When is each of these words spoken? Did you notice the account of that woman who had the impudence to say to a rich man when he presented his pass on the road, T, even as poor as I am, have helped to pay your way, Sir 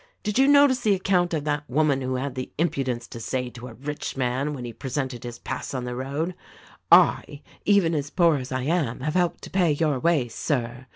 Did 0.23 0.39
you 0.39 0.47
notice 0.47 0.79
the 0.79 0.95
account 0.95 1.31
of 1.35 1.43
that 1.43 1.69
woman 1.69 2.01
who 2.01 2.15
had 2.15 2.33
the 2.33 2.51
impudence 2.57 3.05
to 3.09 3.19
say 3.19 3.51
to 3.51 3.67
a 3.67 3.75
rich 3.75 4.17
man 4.17 4.51
when 4.55 4.65
he 4.65 4.73
presented 4.73 5.23
his 5.23 5.37
pass 5.37 5.75
on 5.75 5.83
the 5.83 5.95
road, 5.95 6.33
T, 6.91 7.43
even 7.65 7.93
as 7.93 8.09
poor 8.09 8.37
as 8.37 8.51
I 8.51 8.63
am, 8.63 9.01
have 9.01 9.13
helped 9.13 9.43
to 9.43 9.51
pay 9.51 9.73
your 9.73 9.99
way, 9.99 10.27
Sir 10.27 10.87